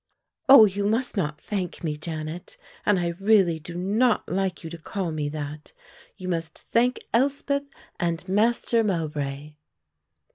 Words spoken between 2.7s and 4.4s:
and I really do not